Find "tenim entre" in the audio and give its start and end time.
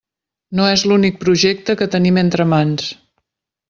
1.99-2.51